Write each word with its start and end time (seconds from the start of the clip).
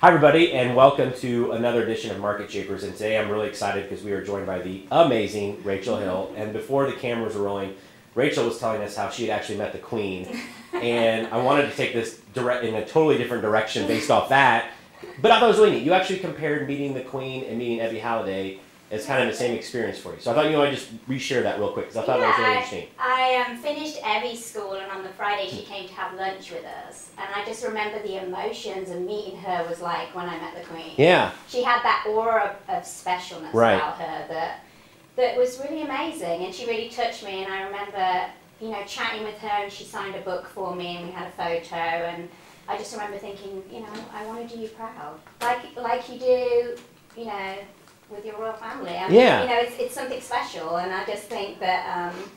Hi, 0.00 0.08
everybody, 0.08 0.54
and 0.54 0.74
welcome 0.74 1.12
to 1.18 1.52
another 1.52 1.82
edition 1.82 2.10
of 2.10 2.18
Market 2.20 2.50
Shapers. 2.50 2.84
And 2.84 2.94
today 2.94 3.18
I'm 3.18 3.28
really 3.28 3.48
excited 3.48 3.86
because 3.86 4.02
we 4.02 4.12
are 4.12 4.24
joined 4.24 4.46
by 4.46 4.60
the 4.60 4.86
amazing 4.90 5.62
Rachel 5.62 5.98
Hill. 5.98 6.32
And 6.38 6.54
before 6.54 6.86
the 6.86 6.94
cameras 6.94 7.34
were 7.34 7.42
rolling, 7.42 7.74
Rachel 8.14 8.46
was 8.46 8.58
telling 8.58 8.80
us 8.80 8.96
how 8.96 9.10
she 9.10 9.26
had 9.26 9.38
actually 9.38 9.58
met 9.58 9.74
the 9.74 9.78
Queen. 9.78 10.40
and 10.72 11.26
I 11.26 11.36
wanted 11.42 11.68
to 11.68 11.76
take 11.76 11.92
this 11.92 12.18
direct 12.32 12.64
in 12.64 12.76
a 12.76 12.86
totally 12.86 13.18
different 13.18 13.42
direction 13.42 13.86
based 13.86 14.10
off 14.10 14.30
that. 14.30 14.70
But 15.20 15.32
I 15.32 15.34
thought 15.38 15.44
it 15.44 15.48
was 15.48 15.58
really 15.58 15.72
neat. 15.72 15.82
You 15.82 15.92
actually 15.92 16.20
compared 16.20 16.66
meeting 16.66 16.94
the 16.94 17.02
Queen 17.02 17.44
and 17.44 17.58
meeting 17.58 17.80
Ebby 17.80 18.00
Halliday 18.00 18.58
it's 18.90 19.06
kind 19.06 19.22
of 19.22 19.28
the 19.28 19.36
same 19.36 19.56
experience 19.56 19.98
for 19.98 20.12
you. 20.14 20.20
So 20.20 20.32
I 20.32 20.34
thought 20.34 20.46
you 20.46 20.52
know 20.52 20.62
I 20.62 20.70
just 20.70 20.88
reshare 21.06 21.42
that 21.44 21.58
real 21.58 21.70
quick 21.72 21.86
because 21.86 22.02
I 22.02 22.06
thought 22.06 22.18
yeah, 22.18 22.26
that 22.26 22.38
was 22.38 22.38
really 22.38 22.54
interesting. 22.54 22.88
I, 22.98 23.44
I 23.46 23.50
um, 23.50 23.56
finished 23.58 24.00
Ebby 24.00 24.36
school 24.36 24.74
and 24.74 24.90
on 24.90 25.04
the 25.04 25.10
Friday 25.10 25.48
she 25.48 25.62
came 25.62 25.86
to 25.86 25.94
have 25.94 26.16
lunch 26.18 26.50
with 26.50 26.64
us 26.64 27.10
and 27.16 27.28
I 27.34 27.44
just 27.44 27.64
remember 27.64 28.02
the 28.02 28.24
emotions 28.24 28.90
of 28.90 29.00
meeting 29.00 29.38
her 29.38 29.64
was 29.68 29.80
like 29.80 30.14
when 30.14 30.28
I 30.28 30.38
met 30.38 30.54
the 30.54 30.68
Queen. 30.68 30.94
Yeah. 30.96 31.30
She 31.48 31.62
had 31.62 31.82
that 31.82 32.06
aura 32.08 32.58
of, 32.68 32.76
of 32.76 32.82
specialness 32.82 33.54
right. 33.54 33.74
about 33.74 33.98
her 33.98 34.26
that 34.28 34.64
that 35.16 35.36
was 35.36 35.60
really 35.60 35.82
amazing 35.82 36.44
and 36.44 36.54
she 36.54 36.66
really 36.66 36.88
touched 36.88 37.24
me 37.24 37.44
and 37.44 37.52
I 37.52 37.62
remember 37.62 38.30
you 38.60 38.70
know 38.70 38.82
chatting 38.86 39.22
with 39.22 39.38
her 39.38 39.64
and 39.64 39.72
she 39.72 39.84
signed 39.84 40.16
a 40.16 40.20
book 40.20 40.48
for 40.48 40.74
me 40.74 40.96
and 40.96 41.06
we 41.06 41.12
had 41.12 41.28
a 41.28 41.32
photo 41.32 41.76
and 41.76 42.28
I 42.68 42.76
just 42.76 42.92
remember 42.92 43.18
thinking 43.18 43.62
you 43.70 43.80
know 43.80 43.92
I 44.12 44.26
want 44.26 44.48
to 44.48 44.56
do 44.56 44.62
you 44.62 44.68
proud 44.68 45.20
like 45.40 45.76
like 45.76 46.08
you 46.08 46.18
do 46.18 46.76
you 47.16 47.26
know 47.26 47.54
with 48.10 48.24
your 48.24 48.38
royal 48.38 48.52
family. 48.54 48.96
I 48.96 49.08
mean, 49.08 49.18
yeah. 49.18 49.42
You 49.42 49.48
know, 49.48 49.60
it's, 49.60 49.78
it's 49.78 49.94
something 49.94 50.20
special, 50.20 50.76
and 50.76 50.92
I 50.92 51.04
just 51.04 51.24
think 51.24 51.60
that. 51.60 52.12
Um, 52.12 52.30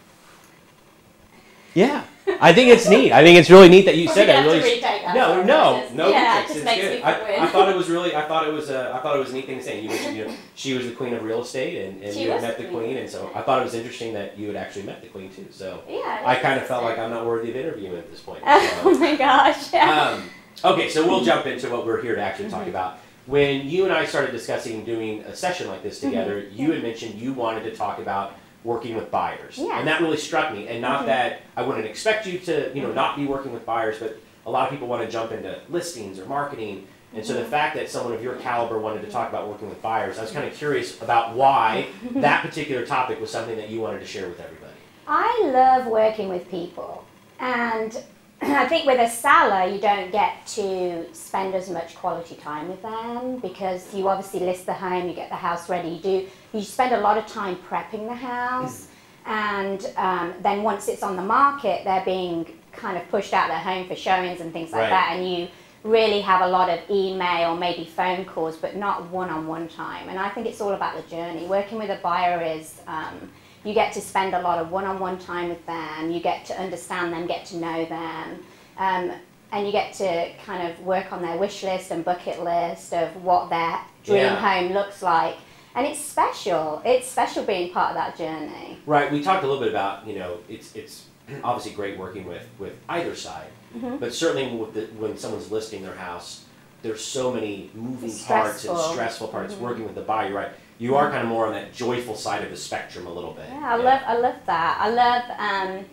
yeah, 1.74 2.04
I 2.40 2.54
think 2.54 2.70
it's 2.70 2.88
neat. 2.88 3.12
I 3.12 3.24
think 3.24 3.40
it's 3.40 3.50
really 3.50 3.68
neat 3.68 3.86
that 3.86 3.98
you 3.98 4.08
said 4.08 4.28
that. 4.28 4.46
Really, 4.46 4.80
that 4.82 5.16
no, 5.16 5.42
no, 5.44 5.90
no. 5.94 6.10
Yeah, 6.10 6.44
it 6.44 6.48
just 6.48 6.64
makes 6.64 6.82
good. 6.82 6.98
me 6.98 7.04
I, 7.04 7.46
I, 7.46 7.48
thought 7.48 7.68
it 7.68 7.76
was 7.76 7.90
really. 7.90 8.16
I 8.16 8.28
thought 8.28 8.48
it 8.48 8.54
was. 8.54 8.70
A, 8.70 8.94
I 8.94 9.00
thought 9.00 9.16
it 9.16 9.20
was 9.20 9.32
a 9.32 9.34
neat 9.34 9.48
thing 9.48 9.58
to 9.58 9.64
say. 9.64 9.82
You 9.82 9.90
mentioned, 9.90 10.16
you 10.16 10.28
know, 10.28 10.36
she 10.54 10.78
was 10.78 10.86
the 10.86 10.94
queen 10.94 11.14
of 11.16 11.24
real 11.24 11.42
estate, 11.42 11.84
and, 11.84 12.04
and 12.04 12.16
you 12.16 12.30
had 12.30 12.44
met 12.44 12.58
the 12.58 12.66
queen, 12.66 12.78
queen, 12.78 12.98
and 12.98 13.10
so 13.10 13.32
I 13.34 13.42
thought 13.42 13.62
it 13.62 13.66
was 13.66 13.74
interesting 13.74 14.14
that 14.14 14.38
you 14.38 14.48
had 14.48 14.56
actually 14.56 14.84
met 14.84 15.02
the 15.02 15.08
queen 15.08 15.32
too. 15.32 15.48
So 15.50 15.82
yeah, 15.90 16.22
I 16.24 16.36
kind 16.36 16.60
of 16.60 16.68
felt 16.68 16.84
like 16.84 17.00
I'm 17.00 17.10
not 17.10 17.26
worthy 17.26 17.50
of 17.50 17.56
interviewing 17.56 17.98
at 17.98 18.10
this 18.12 18.20
point. 18.20 18.44
So, 18.54 18.90
oh 18.90 19.00
my 19.00 19.16
gosh. 19.16 19.74
Um, 19.74 20.30
okay, 20.64 20.90
so 20.90 21.08
we'll 21.08 21.24
jump 21.24 21.48
into 21.48 21.70
what 21.70 21.86
we're 21.86 22.02
here 22.02 22.16
to 22.16 22.22
actually 22.22 22.50
talk 22.50 22.62
mm-hmm. 22.62 22.70
about 22.70 23.00
when 23.26 23.68
you 23.68 23.86
and 23.86 23.94
I 23.94 24.06
started 24.06 24.32
discussing 24.32 24.84
doing 24.84 25.22
a 25.22 25.36
session 25.36 25.68
like 25.68 25.84
this 25.84 26.00
together, 26.00 26.42
mm-hmm. 26.42 26.62
you 26.62 26.72
had 26.72 26.84
mentioned 26.84 27.16
you 27.16 27.34
wanted 27.34 27.64
to 27.64 27.76
talk 27.76 28.00
about 28.00 28.34
working 28.64 28.96
with 28.96 29.12
buyers. 29.12 29.58
Yeah. 29.58 29.80
And 29.80 29.88
that 29.88 30.02
really 30.02 30.18
struck 30.18 30.54
me. 30.54 30.68
And 30.68 30.82
not 30.82 31.00
mm-hmm. 31.00 31.08
that 31.08 31.42
I 31.56 31.64
wouldn't 31.64 31.86
expect 31.86 32.28
you 32.28 32.40
to, 32.40 32.72
you 32.74 32.82
know, 32.82 32.92
not 32.92 33.16
be 33.16 33.26
working 33.26 33.54
with 33.54 33.66
buyers, 33.66 34.00
but 34.00 34.18
a 34.46 34.52
lot 34.52 34.66
of 34.66 34.72
people 34.72 34.88
want 34.88 35.06
to 35.06 35.12
jump 35.12 35.32
into 35.32 35.60
listings 35.70 36.20
or 36.20 36.26
marketing. 36.26 36.88
And 37.14 37.26
so 37.26 37.34
the 37.34 37.42
mm-hmm. 37.42 37.50
fact 37.50 37.76
that 37.76 37.90
someone 37.90 38.14
of 38.14 38.24
your 38.24 38.36
caliber 38.38 38.80
wanted 38.80 39.02
to 39.04 39.12
talk 39.12 39.30
about 39.30 39.48
working 39.48 39.70
with 39.70 39.82
buyers, 39.82 40.18
I 40.18 40.24
was 40.24 40.32
kind 40.32 40.48
of 40.48 40.54
curious 40.54 41.02
about 41.02 41.36
why 41.36 41.88
that 42.16 42.42
particular 42.42 42.86
topic 42.86 43.22
was 43.22 43.32
something 43.32 43.56
that 43.58 43.70
you 43.70 43.82
wanted 43.82 44.00
to 44.00 44.08
share 44.08 44.28
with 44.28 44.40
everybody. 44.40 44.74
I 45.08 45.42
love 45.46 45.88
working 45.88 46.30
with 46.30 46.50
people. 46.50 47.06
And 47.40 48.02
I 48.50 48.68
think 48.68 48.86
with 48.86 49.00
a 49.00 49.10
seller, 49.10 49.72
you 49.72 49.80
don't 49.80 50.12
get 50.12 50.46
to 50.48 51.06
spend 51.14 51.56
as 51.56 51.70
much 51.70 51.96
quality 51.96 52.36
time 52.36 52.68
with 52.68 52.82
them 52.82 53.38
because 53.38 53.94
you 53.94 54.10
obviously 54.10 54.42
list 54.42 54.66
the 54.66 54.74
home, 54.74 55.08
you 55.08 55.16
get 55.16 55.30
the 55.30 55.36
house 55.36 55.70
ready, 55.70 55.90
you 55.90 56.00
do 56.00 56.28
you 56.52 56.62
spend 56.62 56.94
a 56.94 57.00
lot 57.00 57.18
of 57.18 57.26
time 57.26 57.56
prepping 57.56 58.06
the 58.06 58.14
house, 58.14 58.88
and 59.26 59.92
um, 59.96 60.34
then 60.42 60.62
once 60.62 60.90
it's 60.90 61.04
on 61.04 61.16
the 61.16 61.24
market, 61.24 61.84
they're 61.86 62.04
being 62.04 62.46
kind 62.74 62.98
of 62.98 63.08
pushed 63.10 63.34
out 63.34 63.50
of 63.50 63.56
their 63.56 63.60
home 63.60 63.88
for 63.88 63.96
showings 63.96 64.42
and 64.42 64.52
things 64.52 64.72
like 64.72 64.82
right. 64.82 64.90
that, 64.90 65.10
and 65.14 65.30
you 65.30 65.48
really 65.84 66.22
have 66.22 66.42
a 66.42 66.48
lot 66.48 66.70
of 66.70 66.80
email, 66.90 67.52
or 67.52 67.58
maybe 67.58 67.86
phone 67.86 68.26
calls, 68.26 68.58
but 68.58 68.76
not 68.76 69.10
one-on-one 69.10 69.68
time. 69.70 70.10
And 70.10 70.20
I 70.20 70.30
think 70.30 70.48
it's 70.48 70.62
all 70.62 70.74
about 70.74 70.96
the 70.96 71.10
journey. 71.10 71.46
Working 71.46 71.78
with 71.78 71.90
a 71.90 72.00
buyer 72.02 72.42
is 72.42 72.82
um, 72.88 73.30
you 73.64 73.74
get 73.74 73.94
to 73.94 74.02
spend 74.02 74.34
a 74.34 74.42
lot 74.42 74.60
of 74.60 74.72
one-on-one 74.72 75.20
time 75.20 75.50
with 75.50 75.66
them. 75.66 76.12
You 76.12 76.20
get 76.20 76.46
to 76.46 76.60
understand 76.60 77.14
them, 77.14 77.28
get 77.28 77.46
to 77.48 77.58
know 77.58 77.86
them, 77.86 78.44
um, 78.78 79.12
and 79.52 79.66
you 79.66 79.72
get 79.72 79.94
to 79.94 80.32
kind 80.46 80.70
of 80.70 80.80
work 80.82 81.14
on 81.14 81.22
their 81.22 81.38
wish 81.38 81.64
list 81.64 81.92
and 81.92 82.04
bucket 82.04 82.44
list 82.44 82.94
of 82.94 83.16
what 83.24 83.50
their 83.50 83.80
dream 84.04 84.18
yeah. 84.18 84.36
home 84.36 84.74
looks 84.74 85.02
like. 85.02 85.36
And 85.76 85.88
it's 85.88 86.00
special. 86.00 86.82
It's 86.86 87.08
special 87.08 87.44
being 87.44 87.72
part 87.72 87.92
of 87.92 87.96
that 87.96 88.18
journey. 88.18 88.80
Right. 88.86 89.12
We 89.12 89.24
talked 89.24 89.44
a 89.44 89.48
little 89.48 89.62
bit 89.62 89.70
about 89.70 90.06
you 90.08 90.20
know 90.20 90.40
it's 90.50 90.76
it's 90.76 91.06
obviously 91.44 91.72
great 91.72 91.98
working 91.98 92.26
with 92.26 92.48
with 92.60 92.74
either 92.90 93.16
side, 93.16 93.50
mm-hmm. 93.76 93.98
but 93.98 94.14
certainly 94.14 94.56
with 94.56 94.74
the, 94.74 94.82
when 94.98 95.18
someone's 95.18 95.52
listing 95.52 95.82
their 95.84 95.96
house, 95.96 96.43
there's 96.84 97.04
so 97.04 97.34
many 97.34 97.72
moving 97.74 98.16
parts 98.26 98.66
and 98.66 98.78
stressful 98.78 99.30
parts. 99.30 99.56
Mm-hmm. 99.56 99.64
Working 99.64 99.86
with 99.86 99.96
the 99.96 100.02
body 100.02 100.32
right? 100.32 100.52
you 100.80 100.96
are 100.96 101.10
kind 101.10 101.24
of 101.24 101.30
more 101.30 101.46
on 101.46 101.54
that 101.54 101.74
joyful 101.74 102.16
side 102.16 102.44
of 102.44 102.50
the 102.50 102.58
spectrum 102.58 103.08
a 103.08 103.14
little 103.14 103.32
bit. 103.32 103.46
Yeah, 103.50 103.74
I 103.74 103.78
yeah. 103.78 103.84
love 103.84 104.02
I 104.06 104.18
love 104.18 104.36
that. 104.46 104.78
I 104.80 104.90
love 104.90 105.24
um, 105.38 105.86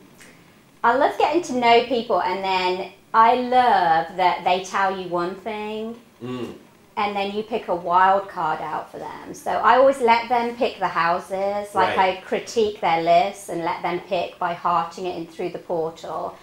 I 0.82 0.96
love 0.96 1.16
getting 1.18 1.42
to 1.42 1.52
know 1.54 1.84
people, 1.84 2.20
and 2.22 2.42
then 2.42 2.92
I 3.12 3.34
love 3.36 4.16
that 4.16 4.42
they 4.44 4.64
tell 4.64 4.98
you 4.98 5.08
one 5.08 5.34
thing. 5.36 5.96
Mm. 6.22 6.54
And 6.96 7.16
then 7.16 7.34
you 7.34 7.42
pick 7.42 7.68
a 7.68 7.74
wild 7.74 8.28
card 8.28 8.60
out 8.60 8.90
for 8.90 8.98
them. 8.98 9.32
So 9.32 9.52
I 9.52 9.76
always 9.76 10.00
let 10.00 10.28
them 10.28 10.54
pick 10.56 10.78
the 10.80 10.88
houses. 10.88 11.74
Like 11.74 11.96
right. 11.96 12.18
I 12.18 12.20
critique 12.20 12.80
their 12.80 13.02
lists 13.02 13.48
and 13.48 13.62
let 13.62 13.80
them 13.80 14.00
pick 14.00 14.38
by 14.38 14.52
hearting 14.52 15.06
it 15.06 15.16
in 15.16 15.26
through 15.26 15.50
the 15.50 15.60
portal 15.60 16.36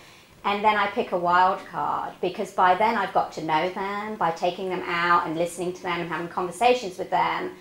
and 0.47 0.63
then 0.63 0.77
I 0.77 0.87
pick 0.87 1.11
a 1.11 1.17
wild 1.17 1.59
card 1.67 2.13
because 2.21 2.51
by 2.53 2.73
then 2.73 2.95
I've 2.95 3.13
got 3.13 3.33
to 3.33 3.43
know 3.43 3.69
them 3.69 4.15
by 4.15 4.31
taking 4.31 4.69
them 4.69 4.81
out 4.85 5.27
and 5.27 5.35
listening 5.35 5.73
to 5.73 5.83
them 5.83 5.99
and 5.99 6.09
having 6.09 6.29
conversations 6.29 6.97
with 6.97 7.09
them 7.09 7.51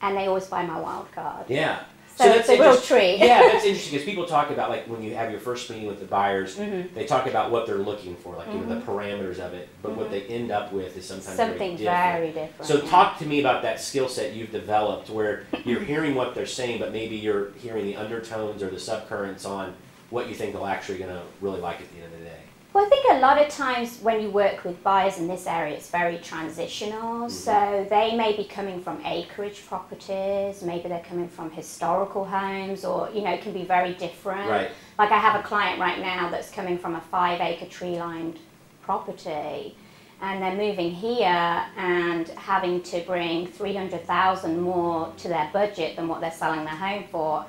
and 0.00 0.16
they 0.16 0.28
always 0.28 0.46
buy 0.46 0.64
my 0.64 0.78
wild 0.80 1.10
card. 1.10 1.46
Yeah. 1.48 1.82
So, 2.14 2.24
so 2.24 2.32
it's 2.32 2.48
a 2.48 2.60
real 2.60 2.80
treat. 2.80 3.18
yeah, 3.18 3.40
that's 3.40 3.64
interesting 3.64 3.92
because 3.92 4.04
people 4.04 4.26
talk 4.26 4.50
about 4.50 4.70
like 4.70 4.86
when 4.86 5.02
you 5.02 5.14
have 5.14 5.32
your 5.32 5.40
first 5.40 5.68
meeting 5.68 5.86
with 5.86 5.98
the 5.98 6.06
buyers, 6.06 6.56
mm-hmm. 6.56 6.94
they 6.94 7.06
talk 7.06 7.26
about 7.26 7.50
what 7.50 7.66
they're 7.66 7.78
looking 7.78 8.16
for, 8.16 8.34
like 8.34 8.48
mm-hmm. 8.48 8.58
you 8.58 8.64
know 8.64 8.74
the 8.74 8.80
mm-hmm. 8.80 8.90
parameters 8.90 9.38
of 9.38 9.54
it. 9.54 9.68
But 9.82 9.90
mm-hmm. 9.90 10.00
what 10.00 10.10
they 10.10 10.22
end 10.22 10.50
up 10.50 10.72
with 10.72 10.96
is 10.96 11.06
sometimes 11.06 11.36
something 11.36 11.76
very 11.76 11.76
different. 11.76 12.12
Very 12.12 12.32
different 12.32 12.64
so 12.64 12.82
yeah. 12.82 12.90
talk 12.90 13.18
to 13.18 13.26
me 13.26 13.38
about 13.38 13.62
that 13.62 13.80
skill 13.80 14.08
set 14.08 14.34
you've 14.34 14.50
developed, 14.50 15.10
where 15.10 15.44
you're 15.64 15.80
hearing 15.80 16.16
what 16.16 16.34
they're 16.34 16.46
saying, 16.46 16.80
but 16.80 16.92
maybe 16.92 17.14
you're 17.14 17.52
hearing 17.52 17.84
the 17.84 17.94
undertones 17.94 18.64
or 18.64 18.70
the 18.70 18.76
subcurrents 18.76 19.48
on 19.48 19.74
what 20.10 20.28
you 20.28 20.34
think 20.34 20.54
they're 20.54 20.64
actually 20.64 20.98
going 20.98 21.14
to 21.14 21.22
really 21.40 21.60
like 21.60 21.80
at 21.80 21.90
the 21.92 21.96
end 22.02 22.12
of 22.12 22.18
the 22.18 22.24
day. 22.24 22.40
Well, 22.72 22.84
I 22.84 22.88
think 22.90 23.06
a 23.10 23.18
lot 23.18 23.40
of 23.40 23.48
times 23.48 23.98
when 24.02 24.20
you 24.20 24.30
work 24.30 24.62
with 24.62 24.82
buyers 24.84 25.18
in 25.18 25.26
this 25.26 25.46
area, 25.46 25.74
it's 25.74 25.90
very 25.90 26.18
transitional. 26.18 27.26
Mm-hmm. 27.26 27.28
So 27.28 27.86
they 27.88 28.14
may 28.14 28.36
be 28.36 28.44
coming 28.44 28.82
from 28.82 29.04
acreage 29.04 29.66
properties, 29.66 30.62
maybe 30.62 30.88
they're 30.88 31.00
coming 31.00 31.28
from 31.28 31.50
historical 31.50 32.24
homes, 32.24 32.84
or 32.84 33.10
you 33.12 33.22
know, 33.22 33.32
it 33.32 33.42
can 33.42 33.52
be 33.52 33.64
very 33.64 33.94
different. 33.94 34.48
Right. 34.48 34.70
Like 34.98 35.10
I 35.10 35.18
have 35.18 35.40
a 35.40 35.42
client 35.42 35.80
right 35.80 35.98
now 35.98 36.30
that's 36.30 36.50
coming 36.50 36.78
from 36.78 36.94
a 36.94 37.00
five 37.00 37.40
acre 37.40 37.66
tree 37.66 37.98
lined 37.98 38.38
property. 38.82 39.74
And 40.20 40.42
they're 40.42 40.56
moving 40.56 40.90
here 40.90 41.64
and 41.76 42.28
having 42.30 42.82
to 42.82 43.00
bring 43.02 43.46
300,000 43.46 44.60
more 44.60 45.12
to 45.16 45.28
their 45.28 45.48
budget 45.52 45.94
than 45.94 46.08
what 46.08 46.20
they're 46.20 46.32
selling 46.32 46.64
their 46.64 46.74
home 46.74 47.04
for. 47.10 47.46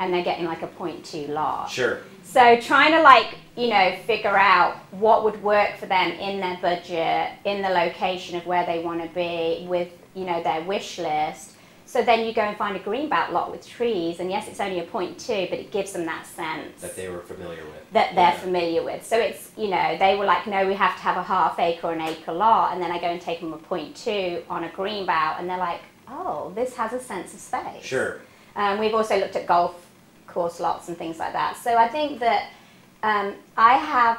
And 0.00 0.12
they're 0.12 0.24
getting 0.24 0.44
like 0.44 0.62
a 0.62 0.68
0.2 0.68 1.28
lot. 1.28 1.70
Sure. 1.70 2.00
So 2.24 2.60
trying 2.60 2.92
to 2.92 3.02
like, 3.02 3.36
you 3.56 3.68
know, 3.68 3.96
figure 4.06 4.36
out 4.36 4.76
what 4.90 5.22
would 5.24 5.40
work 5.42 5.76
for 5.76 5.86
them 5.86 6.10
in 6.12 6.40
their 6.40 6.58
budget, 6.60 7.30
in 7.44 7.62
the 7.62 7.68
location 7.68 8.36
of 8.36 8.44
where 8.46 8.66
they 8.66 8.80
want 8.80 9.02
to 9.02 9.08
be 9.14 9.66
with, 9.68 9.88
you 10.14 10.24
know, 10.24 10.42
their 10.42 10.62
wish 10.62 10.98
list. 10.98 11.52
So 11.86 12.02
then 12.02 12.26
you 12.26 12.32
go 12.32 12.40
and 12.40 12.56
find 12.56 12.76
a 12.76 12.80
greenbelt 12.80 13.30
lot 13.30 13.52
with 13.52 13.64
trees, 13.64 14.18
and 14.18 14.28
yes, 14.28 14.48
it's 14.48 14.58
only 14.58 14.80
a 14.80 14.84
point 14.84 15.16
two, 15.16 15.46
but 15.48 15.60
it 15.60 15.70
gives 15.70 15.92
them 15.92 16.06
that 16.06 16.26
sense 16.26 16.80
that 16.80 16.96
they 16.96 17.08
were 17.08 17.20
familiar 17.20 17.62
with. 17.62 17.92
That 17.92 18.16
they're 18.16 18.30
yeah. 18.30 18.38
familiar 18.38 18.82
with. 18.82 19.06
So 19.06 19.16
it's 19.16 19.52
you 19.56 19.68
know 19.68 19.96
they 19.98 20.16
were 20.16 20.24
like, 20.24 20.46
no, 20.48 20.66
we 20.66 20.74
have 20.74 20.96
to 20.96 21.02
have 21.02 21.16
a 21.16 21.22
half 21.22 21.58
acre 21.60 21.88
or 21.88 21.92
an 21.92 22.00
acre 22.00 22.32
lot, 22.32 22.72
and 22.72 22.82
then 22.82 22.90
I 22.90 22.98
go 22.98 23.06
and 23.06 23.20
take 23.20 23.38
them 23.38 23.52
a 23.52 23.58
point 23.58 23.94
two 23.94 24.42
on 24.48 24.64
a 24.64 24.70
greenbelt, 24.70 25.38
and 25.38 25.48
they're 25.48 25.56
like, 25.56 25.82
oh, 26.08 26.52
this 26.56 26.74
has 26.74 26.92
a 26.94 27.00
sense 27.00 27.32
of 27.34 27.38
space. 27.38 27.84
Sure. 27.84 28.22
Um, 28.56 28.78
we've 28.78 28.94
also 28.94 29.18
looked 29.18 29.36
at 29.36 29.46
golf 29.46 29.86
course 30.26 30.60
lots 30.60 30.88
and 30.88 30.96
things 30.96 31.18
like 31.18 31.32
that. 31.32 31.56
So 31.56 31.76
I 31.76 31.88
think 31.88 32.20
that 32.20 32.50
um, 33.02 33.34
I 33.56 33.74
have 33.74 34.18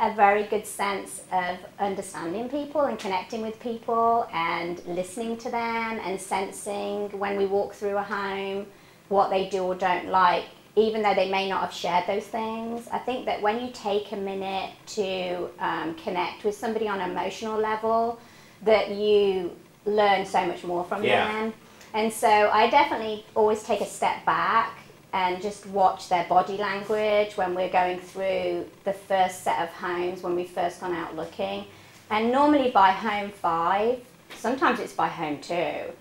a 0.00 0.14
very 0.14 0.44
good 0.44 0.66
sense 0.66 1.22
of 1.30 1.58
understanding 1.78 2.48
people 2.48 2.82
and 2.82 2.98
connecting 2.98 3.42
with 3.42 3.58
people 3.60 4.26
and 4.32 4.82
listening 4.86 5.36
to 5.38 5.50
them 5.50 6.00
and 6.02 6.20
sensing 6.20 7.10
when 7.18 7.36
we 7.36 7.46
walk 7.46 7.74
through 7.74 7.96
a 7.96 8.02
home 8.02 8.66
what 9.08 9.28
they 9.28 9.48
do 9.48 9.62
or 9.62 9.74
don't 9.74 10.08
like, 10.08 10.44
even 10.74 11.02
though 11.02 11.14
they 11.14 11.30
may 11.30 11.48
not 11.48 11.60
have 11.60 11.72
shared 11.72 12.06
those 12.06 12.24
things. 12.24 12.88
I 12.90 12.98
think 12.98 13.26
that 13.26 13.42
when 13.42 13.60
you 13.60 13.70
take 13.72 14.10
a 14.12 14.16
minute 14.16 14.70
to 14.86 15.50
um, 15.58 15.94
connect 15.96 16.44
with 16.44 16.56
somebody 16.56 16.88
on 16.88 17.00
an 17.00 17.10
emotional 17.10 17.60
level, 17.60 18.18
that 18.62 18.90
you 18.90 19.54
learn 19.84 20.24
so 20.24 20.46
much 20.46 20.64
more 20.64 20.84
from 20.84 21.04
yeah. 21.04 21.30
them. 21.30 21.52
And 21.94 22.12
so 22.12 22.28
I 22.28 22.70
definitely 22.70 23.24
always 23.34 23.62
take 23.62 23.80
a 23.80 23.86
step 23.86 24.24
back 24.24 24.78
and 25.12 25.42
just 25.42 25.66
watch 25.66 26.08
their 26.08 26.24
body 26.26 26.56
language 26.56 27.36
when 27.36 27.54
we're 27.54 27.68
going 27.68 27.98
through 27.98 28.66
the 28.84 28.92
first 28.92 29.42
set 29.42 29.60
of 29.60 29.68
homes 29.68 30.22
when 30.22 30.34
we've 30.34 30.48
first 30.48 30.80
gone 30.80 30.94
out 30.94 31.14
looking. 31.14 31.66
And 32.08 32.32
normally 32.32 32.70
by 32.70 32.92
home 32.92 33.30
five, 33.30 34.00
sometimes 34.36 34.80
it's 34.80 34.94
by 34.94 35.08
home 35.08 35.40
two, 35.40 35.92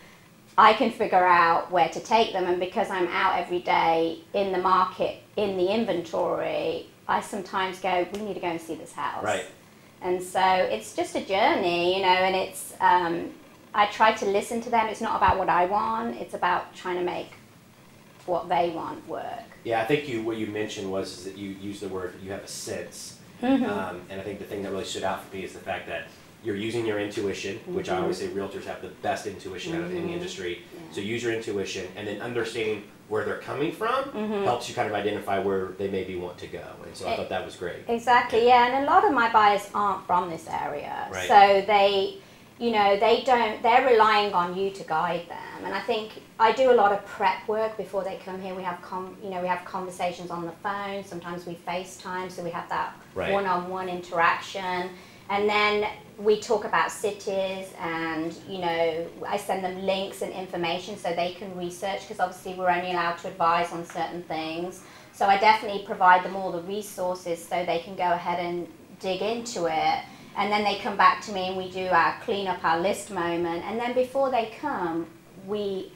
I 0.58 0.74
can 0.74 0.92
figure 0.92 1.26
out 1.26 1.72
where 1.72 1.90
to 1.90 2.00
take 2.00 2.34
them, 2.34 2.46
and 2.46 2.60
because 2.60 2.90
I'm 2.90 3.08
out 3.08 3.40
every 3.40 3.60
day 3.60 4.20
in 4.34 4.52
the 4.52 4.58
market, 4.58 5.22
in 5.38 5.58
the 5.58 5.74
inventory, 5.74 6.88
I 7.08 7.22
sometimes 7.22 7.80
go, 7.80 8.06
we 8.14 8.22
need 8.22 8.36
to 8.36 8.40
go 8.40 8.48
and 8.48 8.62
see 8.62 8.76
this 8.76 8.94
house. 8.94 9.24
Right. 9.24 9.46
And 10.02 10.22
so 10.22 10.42
it's 10.42 10.96
just 10.96 11.16
a 11.16 11.22
journey, 11.22 11.96
you 11.96 12.02
know, 12.02 12.08
and 12.08 12.36
it's, 12.36 12.74
um, 12.80 13.32
I 13.74 13.86
try 13.88 14.14
to 14.14 14.26
listen 14.26 14.62
to 14.62 14.70
them. 14.70 14.88
It's 14.88 15.02
not 15.02 15.16
about 15.18 15.38
what 15.38 15.50
I 15.50 15.66
want, 15.66 16.16
it's 16.18 16.34
about 16.34 16.76
trying 16.76 16.98
to 16.98 17.04
make 17.04 17.30
what 18.26 18.50
they 18.50 18.70
want 18.70 19.08
work. 19.08 19.24
Yeah, 19.64 19.82
I 19.82 19.86
think 19.86 20.08
you 20.10 20.22
what 20.24 20.38
you 20.38 20.48
mentioned 20.48 20.92
was 20.92 21.20
is 21.20 21.24
that 21.26 21.38
you 21.38 21.50
use 21.50 21.80
the 21.80 21.88
word 21.88 22.14
you 22.24 22.32
have 22.32 22.44
a 22.44 22.48
sense, 22.48 23.18
Mm-hmm. 23.42 23.66
um, 23.66 24.02
and 24.12 24.22
I 24.22 24.24
think 24.24 24.38
the 24.38 24.46
thing 24.46 24.62
that 24.62 24.72
really 24.72 24.86
stood 24.86 25.02
out 25.04 25.24
for 25.24 25.36
me 25.36 25.44
is 25.44 25.54
the 25.54 25.60
fact 25.60 25.88
that 25.88 26.04
you're 26.44 26.56
using 26.56 26.86
your 26.86 27.00
intuition, 27.00 27.58
which 27.66 27.90
I 27.90 27.98
always 28.00 28.18
say 28.18 28.28
realtors 28.28 28.66
have 28.66 28.84
the 28.84 28.90
best 29.02 29.26
intuition 29.26 29.74
out 29.76 29.82
of 29.82 29.92
any 29.96 30.14
industry. 30.14 30.62
So 30.92 31.02
use 31.02 31.24
your 31.24 31.34
intuition, 31.34 31.88
and 31.96 32.08
then 32.08 32.22
understanding 32.22 32.84
where 33.10 33.26
they're 33.26 33.40
coming 33.40 33.72
from 33.72 34.12
helps 34.44 34.70
you 34.70 34.76
kind 34.76 34.88
of 34.88 34.94
identify 34.94 35.40
where 35.40 35.70
they 35.80 35.90
maybe 35.90 36.16
want 36.16 36.38
to 36.40 36.48
go. 36.48 36.64
And 36.86 36.96
so 36.96 37.08
I 37.08 37.14
Eh, 37.14 37.16
thought 37.18 37.30
that 37.30 37.44
was 37.46 37.56
great. 37.56 37.78
Exactly, 37.88 38.46
yeah, 38.46 38.68
and 38.76 38.86
a 38.86 38.88
lot 38.92 39.04
of 39.06 39.12
my 39.12 39.32
buyers 39.34 39.68
aren't 39.74 40.06
from 40.06 40.30
this 40.30 40.48
area, 40.48 41.08
Right. 41.12 41.28
so 41.28 41.64
they, 41.66 42.18
you 42.62 42.70
know, 42.70 42.96
they 42.96 43.24
don't. 43.24 43.62
They're 43.64 43.88
relying 43.88 44.34
on 44.34 44.56
you 44.56 44.70
to 44.70 44.84
guide 44.84 45.28
them, 45.28 45.66
and 45.66 45.74
I 45.74 45.82
think 45.82 46.22
I 46.40 46.52
do 46.52 46.72
a 46.72 46.78
lot 46.82 46.92
of 46.92 47.04
prep 47.08 47.48
work 47.48 47.76
before 47.76 48.04
they 48.04 48.18
come 48.24 48.40
here. 48.40 48.54
We 48.54 48.62
have, 48.62 48.80
com, 48.84 49.18
you 49.24 49.32
know, 49.32 49.42
we 49.42 49.48
have 49.48 49.66
conversations 49.66 50.30
on 50.30 50.46
the 50.46 50.52
phone. 50.64 51.04
Sometimes 51.04 51.48
we 51.48 51.56
FaceTime, 51.56 52.32
so 52.32 52.44
we 52.44 52.52
have 52.52 52.70
that 52.70 52.94
Right. 53.16 53.34
one-on-one 53.34 53.90
interaction, 53.90 54.92
and 55.32 55.50
then 55.50 55.88
we 56.20 56.40
talk 56.40 56.64
about 56.66 56.92
cities, 56.92 57.74
and 57.80 58.32
you 58.48 58.60
know, 58.60 59.08
I 59.28 59.38
send 59.38 59.64
them 59.64 59.84
links 59.84 60.22
and 60.22 60.32
information 60.32 60.98
so 60.98 61.14
they 61.16 61.34
can 61.34 61.58
research 61.58 62.02
because 62.02 62.20
obviously 62.20 62.54
we're 62.54 62.70
only 62.70 62.92
allowed 62.92 63.18
to 63.24 63.28
advise 63.28 63.72
on 63.72 63.84
certain 63.88 64.22
things. 64.24 64.84
So 65.14 65.26
I 65.26 65.40
definitely 65.40 65.84
provide 65.84 66.24
them 66.24 66.36
all 66.36 66.52
the 66.52 66.62
resources 66.62 67.44
so 67.44 67.66
they 67.66 67.80
can 67.80 67.96
go 67.96 68.12
ahead 68.12 68.40
and 68.40 68.68
dig 69.00 69.24
into 69.24 69.66
it. 69.66 70.04
And 70.38 70.52
then 70.52 70.64
they 70.64 70.78
come 70.80 70.96
back 70.98 71.22
to 71.24 71.32
me 71.34 71.48
and 71.50 71.58
we 71.58 71.70
do 71.70 71.88
our 71.88 72.16
clean 72.22 72.48
up 72.48 72.64
our 72.64 72.80
list 72.80 73.12
moment. 73.12 73.64
And 73.66 73.80
then 73.80 73.94
before 73.94 74.32
they 74.32 74.54
come, 74.60 75.08
we 75.46 75.92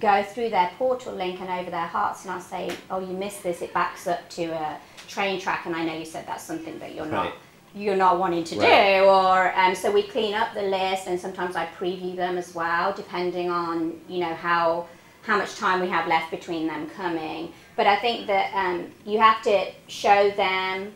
go 0.00 0.22
through 0.22 0.50
their 0.50 0.70
portal 0.76 1.14
link 1.14 1.40
and 1.40 1.48
over 1.48 1.70
their 1.70 1.86
hearts 1.86 2.24
and 2.24 2.32
I'll 2.34 2.40
say, 2.40 2.70
oh, 2.90 2.98
you 3.00 3.14
missed 3.16 3.42
this. 3.42 3.62
It 3.62 3.72
backs 3.72 4.06
up 4.06 4.28
to 4.30 4.44
a 4.46 4.78
train 5.08 5.40
track. 5.40 5.66
And 5.66 5.74
I 5.74 5.84
know 5.84 5.94
you 5.96 6.04
said 6.04 6.26
that's 6.26 6.42
something 6.44 6.78
that 6.80 6.94
you're 6.94 7.06
not 7.06 7.26
Right. 7.26 7.34
you're 7.74 7.96
not 7.96 8.18
wanting 8.18 8.42
to 8.44 8.58
Right. 8.58 8.98
do 9.00 9.04
or 9.04 9.54
um, 9.58 9.74
so 9.74 9.90
we 9.92 10.02
clean 10.02 10.34
up 10.34 10.52
the 10.54 10.62
list 10.62 11.06
and 11.08 11.18
sometimes 11.20 11.56
I 11.56 11.66
preview 11.78 12.16
them 12.16 12.38
as 12.38 12.54
well 12.54 12.92
depending 12.94 13.50
on 13.50 14.00
you 14.08 14.20
know 14.20 14.34
how 14.34 14.86
how 15.22 15.36
much 15.36 15.56
time 15.56 15.80
we 15.80 15.88
have 15.88 16.06
left 16.08 16.30
between 16.30 16.66
them 16.66 16.88
coming 16.90 17.52
but 17.76 17.86
I 17.86 17.96
think 17.96 18.26
that 18.28 18.52
um, 18.54 18.86
you 19.04 19.18
have 19.18 19.42
to 19.42 19.66
show 19.88 20.30
them 20.30 20.94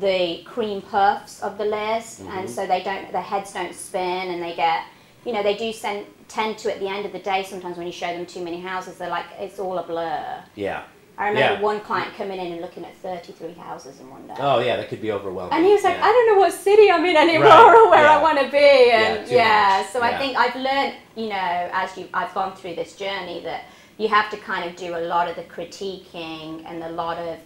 the 0.00 0.42
cream 0.44 0.80
puffs 0.80 1.42
of 1.42 1.58
the 1.58 1.64
list 1.64 2.20
and 2.20 2.28
mm-hmm. 2.28 2.46
so 2.46 2.66
they 2.66 2.82
don't 2.82 3.12
their 3.12 3.20
heads 3.20 3.52
don't 3.52 3.74
spin 3.74 4.28
and 4.30 4.42
they 4.42 4.54
get 4.54 4.84
you 5.26 5.32
know 5.32 5.42
they 5.42 5.56
do 5.56 5.72
send, 5.72 6.06
tend 6.28 6.56
to 6.56 6.72
at 6.72 6.80
the 6.80 6.88
end 6.88 7.04
of 7.04 7.12
the 7.12 7.18
day 7.18 7.44
sometimes 7.44 7.76
when 7.76 7.86
you 7.86 7.92
show 7.92 8.06
them 8.06 8.24
too 8.24 8.42
many 8.42 8.58
houses 8.58 8.96
they're 8.96 9.10
like 9.10 9.26
it's 9.38 9.58
all 9.58 9.76
a 9.78 9.82
blur 9.82 10.42
Yeah. 10.54 10.84
I 11.18 11.28
remember 11.28 11.54
Yeah. 11.56 11.60
one 11.60 11.80
client 11.80 12.14
coming 12.16 12.40
in 12.40 12.52
and 12.52 12.62
looking 12.62 12.86
at 12.86 12.96
33 12.96 13.52
houses 13.52 14.00
in 14.00 14.08
one 14.08 14.26
day 14.26 14.34
Oh 14.38 14.60
yeah, 14.60 14.76
that 14.76 14.88
could 14.88 15.02
be 15.02 15.12
overwhelming. 15.12 15.52
and 15.52 15.64
he 15.66 15.72
was 15.72 15.84
like, 15.84 15.96
Yeah. 15.96 16.06
I 16.06 16.10
don't 16.10 16.34
know 16.34 16.40
what 16.40 16.52
city 16.54 16.90
I'm 16.90 17.04
in 17.04 17.16
anymore 17.16 17.48
Right, 17.48 17.76
or 17.76 17.90
where 17.90 18.02
yeah. 18.02 18.18
I 18.18 18.22
want 18.22 18.38
to 18.40 18.50
be. 18.50 18.90
And 18.90 19.28
yeah, 19.28 19.86
so. 19.86 20.00
I 20.00 20.16
think 20.16 20.38
I've 20.38 20.56
learned, 20.56 20.94
you 21.14 21.28
know, 21.28 21.70
as 21.74 21.94
you 21.98 22.08
I've 22.14 22.32
gone 22.32 22.56
through 22.56 22.76
this 22.76 22.96
journey 22.96 23.42
that 23.44 23.64
you 23.98 24.08
have 24.08 24.30
to 24.30 24.38
kind 24.38 24.68
of 24.68 24.74
do 24.74 24.96
a 24.96 25.02
lot 25.06 25.28
of 25.28 25.36
the 25.36 25.42
critiquing 25.42 26.64
and 26.64 26.82
a 26.82 26.88
lot 26.88 27.18
of 27.18 27.38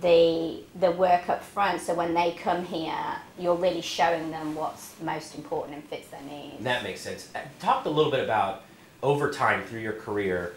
the 0.00 0.60
the 0.80 0.90
work 0.92 1.28
up 1.28 1.42
front. 1.42 1.80
So 1.80 1.94
when 1.94 2.14
they 2.14 2.32
come 2.32 2.64
here, 2.64 2.94
you're 3.38 3.54
really 3.54 3.82
showing 3.82 4.30
them 4.30 4.54
what's 4.54 4.94
most 5.00 5.34
important 5.34 5.76
and 5.76 5.84
fits 5.84 6.08
their 6.08 6.22
needs. 6.22 6.62
That 6.64 6.82
makes 6.82 7.00
sense. 7.00 7.30
Uh, 7.34 7.40
Talk 7.60 7.84
a 7.84 7.90
little 7.90 8.10
bit 8.10 8.24
about 8.24 8.64
over 9.02 9.30
time 9.30 9.64
through 9.64 9.80
your 9.80 9.92
career, 9.92 10.54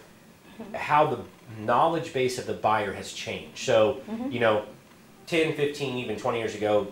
mm-hmm. 0.59 0.75
how 0.75 1.07
the 1.07 1.19
knowledge 1.59 2.13
base 2.13 2.37
of 2.37 2.45
the 2.45 2.53
buyer 2.53 2.93
has 2.93 3.11
changed. 3.11 3.57
So, 3.57 4.01
mm-hmm. 4.09 4.31
you 4.31 4.39
know, 4.39 4.65
10, 5.27 5.55
15, 5.55 5.97
even 5.97 6.17
20 6.17 6.37
years 6.37 6.55
ago, 6.55 6.87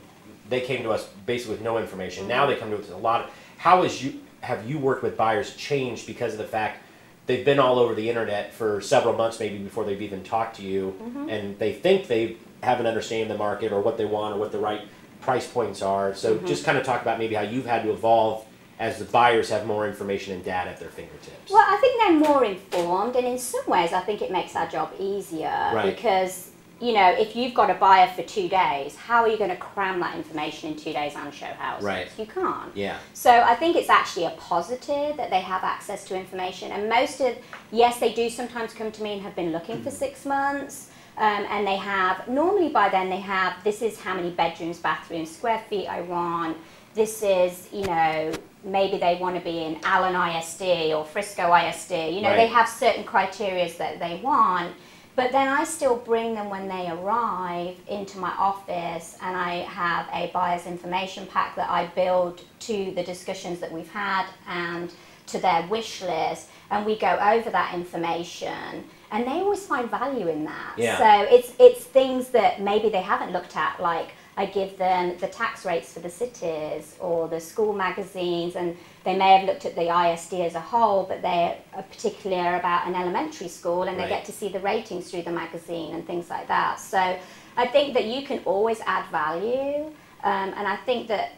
they 0.50 0.62
came 0.62 0.84
to 0.84 0.92
us 0.92 1.08
basically 1.26 1.56
with 1.56 1.64
no 1.64 1.78
information. 1.78 2.28
Now 2.28 2.42
mm-hmm. 2.42 2.54
they 2.54 2.58
come 2.58 2.70
to 2.72 2.76
us 2.76 2.88
with 2.88 2.92
a 2.92 2.98
lot. 2.98 3.22
Of, 3.22 3.30
has 3.58 4.04
you 4.04 4.20
have 4.42 4.70
you 4.70 4.78
worked 4.78 5.04
with 5.04 5.16
buyers 5.16 5.56
changed 5.56 6.06
because 6.06 6.34
of 6.34 6.38
the 6.38 6.44
fact 6.44 6.83
they've 7.26 7.46
been 7.46 7.60
all 7.60 7.80
over 7.80 7.94
the 7.96 8.10
internet 8.10 8.54
for 8.54 8.82
several 8.82 9.14
months 9.14 9.40
maybe 9.40 9.58
before 9.58 9.86
they've 9.86 10.02
even 10.02 10.24
talked 10.24 10.58
to 10.58 10.64
you 10.64 10.96
mm-hmm. 11.02 11.30
and 11.30 11.58
they 11.60 11.74
think 11.74 12.08
they 12.08 12.38
have 12.62 12.80
an 12.80 12.86
understanding 12.86 13.30
of 13.30 13.38
the 13.38 13.38
market 13.38 13.72
or 13.72 13.82
what 13.82 13.98
they 13.98 14.06
want 14.06 14.36
or 14.36 14.40
what 14.40 14.52
the 14.52 14.58
right 14.58 14.82
price 15.22 15.48
points 15.48 15.82
are. 15.82 16.14
So 16.14 16.36
mm-hmm. 16.36 16.46
just 16.46 16.66
kind 16.66 16.78
of 16.78 16.86
talk 16.86 17.02
about 17.02 17.18
maybe 17.18 17.36
how 17.36 17.42
you've 17.42 17.66
had 17.66 17.84
to 17.84 17.92
evolve 17.92 18.46
as 18.80 19.00
the 19.00 19.06
buyers 19.06 19.50
have 19.50 19.66
more 19.66 19.88
information 19.88 20.34
and 20.34 20.44
data 20.44 20.72
at 20.72 20.80
their 20.80 20.90
fingertips. 20.90 21.52
Well, 21.52 21.66
I 21.66 21.78
think 21.78 22.02
they're 22.02 22.32
more 22.34 22.44
informed, 22.44 23.16
and 23.16 23.26
in 23.26 23.38
some 23.38 23.66
ways, 23.68 23.94
I 23.94 24.02
think 24.02 24.22
it 24.22 24.32
makes 24.32 24.56
our 24.56 24.68
job 24.68 24.92
easier 25.00 25.72
Right. 25.74 25.96
because 25.96 26.50
you 26.84 26.92
know 26.94 27.10
if 27.12 27.36
you've 27.36 27.54
got 27.54 27.70
a 27.70 27.76
buyer 27.76 28.08
for 28.14 28.24
two 28.24 28.50
days, 28.50 28.96
how 28.96 29.22
are 29.22 29.30
you 29.30 29.38
going 29.38 29.50
to 29.50 29.56
cram 29.56 30.02
that 30.02 30.16
information 30.18 30.72
in 30.72 30.76
two 30.76 30.92
days 30.92 31.14
and 31.16 31.34
show 31.34 31.46
houses? 31.46 31.86
Right. 31.86 32.10
You 32.18 32.26
can't. 32.26 32.76
yeah. 32.76 32.98
So 33.14 33.32
I 33.32 33.56
think 33.56 33.78
it's 33.78 33.90
actually 33.90 34.26
a 34.26 34.32
positive 34.32 35.16
that 35.16 35.30
they 35.30 35.42
have 35.42 35.64
access 35.64 36.04
to 36.06 36.18
information. 36.18 36.72
And 36.72 36.90
most 36.90 37.22
of, 37.22 37.38
yes, 37.72 38.00
they 38.00 38.14
do 38.14 38.30
sometimes 38.30 38.74
come 38.74 38.92
to 38.92 39.02
me 39.04 39.14
and 39.14 39.22
have 39.22 39.36
been 39.36 39.52
looking 39.54 39.82
for 39.82 39.92
six 39.92 40.26
months. 40.26 40.90
Um, 41.16 41.46
and 41.50 41.66
they 41.66 41.78
have, 41.78 42.28
normally 42.28 42.70
by 42.70 42.90
then 42.90 43.10
they 43.10 43.20
have, 43.20 43.64
this 43.64 43.82
is 43.82 44.00
how 44.00 44.16
many 44.16 44.32
bedrooms, 44.32 44.80
bathrooms, 44.80 45.30
square 45.34 45.64
feet 45.70 45.88
I 45.88 46.02
want. 46.02 46.58
This 46.96 47.22
is, 47.24 47.70
you 47.72 47.86
know, 47.86 48.34
maybe 48.64 48.98
they 48.98 49.16
want 49.22 49.36
to 49.36 49.42
be 49.42 49.60
in 49.60 49.80
Allen 49.84 50.16
ISD 50.16 50.94
or 50.94 51.06
Frisco 51.06 51.54
ISD. 51.54 51.92
You 51.92 52.22
know, 52.22 52.36
they 52.36 52.48
have 52.48 52.68
certain 52.68 53.04
criterias 53.04 53.78
that 53.78 54.00
they 54.00 54.20
want. 54.24 54.74
But 55.16 55.32
then 55.32 55.48
I 55.48 55.64
still 55.64 55.98
bring 55.98 56.34
them 56.34 56.50
when 56.50 56.68
they 56.68 56.90
arrive 56.90 57.76
into 57.88 58.18
my 58.18 58.32
office 58.32 59.18
and 59.22 59.38
I 59.38 59.58
have 59.60 60.08
a 60.12 60.32
buyer's 60.34 60.66
information 60.66 61.28
pack 61.28 61.56
that 61.56 61.70
I 61.70 61.86
build 61.88 62.44
to 62.62 62.92
the 62.96 63.04
discussions 63.04 63.60
that 63.60 63.72
we've 63.72 63.92
had 63.92 64.26
and 64.48 64.92
to 65.28 65.40
their 65.40 65.66
wish 65.68 66.02
list 66.02 66.50
and 66.72 66.86
we 66.86 66.98
go 66.98 67.18
over 67.20 67.50
that 67.50 67.74
information 67.74 68.84
and 69.12 69.26
they 69.28 69.32
always 69.32 69.66
find 69.66 69.90
value 69.90 70.28
in 70.28 70.46
that. 70.46 70.74
Yeah. 70.78 70.98
So 70.98 71.36
it's 71.36 71.54
it's 71.60 71.84
things 71.84 72.30
that 72.30 72.62
maybe 72.62 72.90
they 72.90 73.02
haven't 73.02 73.32
looked 73.32 73.56
at 73.56 73.80
like 73.80 74.14
I 74.36 74.48
give 74.48 74.78
them 74.78 75.18
the 75.20 75.28
tax 75.28 75.66
rates 75.66 75.94
for 75.94 76.00
the 76.00 76.10
cities 76.10 76.96
or 77.00 77.28
the 77.28 77.40
school 77.40 77.74
magazines, 77.74 78.56
and 78.56 78.76
they 79.04 79.16
may 79.16 79.38
have 79.38 79.48
looked 79.48 79.66
at 79.66 79.76
the 79.76 79.90
ISD 79.90 80.34
as 80.42 80.56
a 80.56 80.60
whole, 80.60 81.04
but 81.04 81.22
they're 81.22 81.58
particular 81.92 82.56
about 82.56 82.88
an 82.88 82.96
elementary 82.96 83.48
school 83.48 83.84
and 83.84 83.98
they 83.98 84.04
Right. 84.04 84.10
get 84.10 84.26
to 84.26 84.32
see 84.32 84.48
the 84.50 84.60
ratings 84.60 85.12
through 85.12 85.24
the 85.24 85.32
magazine 85.32 85.94
and 85.94 86.06
things 86.08 86.30
like 86.30 86.48
that. 86.48 86.80
So 86.80 87.16
I 87.58 87.68
think 87.68 87.94
that 87.94 88.06
you 88.06 88.26
can 88.26 88.40
always 88.46 88.82
add 88.88 89.06
value, 89.12 89.86
um, 90.24 90.54
and 90.58 90.68
I 90.68 90.78
think 90.78 91.08
that, 91.10 91.34